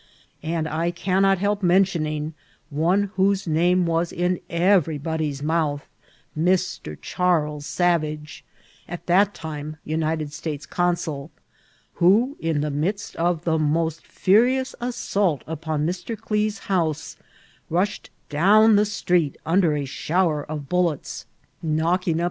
[0.41, 2.33] And I cannot help mentioning
[2.71, 5.87] one whose name was in everybody's mouth,
[6.35, 6.97] Mr.
[6.99, 8.43] Charles Savage,
[8.87, 11.29] at that time United States consul,
[11.93, 16.17] who, in the midst of the most furious assault upon Mr.
[16.19, 17.15] Klee's house,
[17.69, 21.27] rushed down the street under a shower of bullets,
[21.61, 22.19] knocking up Vol.